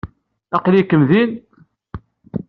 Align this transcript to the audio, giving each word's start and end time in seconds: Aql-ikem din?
Aql-ikem 0.55 1.03
din? 1.09 1.29